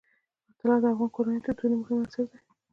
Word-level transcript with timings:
طلا 0.59 0.75
د 0.81 0.85
افغان 0.93 1.09
کورنیو 1.15 1.43
د 1.45 1.47
دودونو 1.57 1.75
مهم 1.81 1.97
عنصر 2.01 2.23
دی. 2.31 2.39